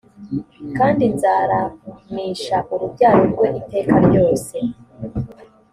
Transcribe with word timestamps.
kandi 0.77 1.03
nzaramisha 1.13 2.57
urubyaro 2.73 3.23
rwe 3.31 3.47
iteka 3.61 3.95
ryose 4.07 4.55